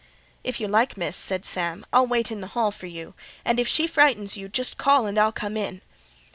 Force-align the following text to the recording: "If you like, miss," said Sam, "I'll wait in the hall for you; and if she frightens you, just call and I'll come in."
"If 0.43 0.59
you 0.59 0.67
like, 0.67 0.97
miss," 0.97 1.15
said 1.15 1.45
Sam, 1.45 1.85
"I'll 1.93 2.07
wait 2.07 2.31
in 2.31 2.41
the 2.41 2.47
hall 2.57 2.71
for 2.71 2.87
you; 2.87 3.13
and 3.45 3.59
if 3.59 3.67
she 3.67 3.85
frightens 3.85 4.35
you, 4.35 4.49
just 4.49 4.79
call 4.79 5.05
and 5.05 5.19
I'll 5.19 5.31
come 5.31 5.55
in." 5.55 5.83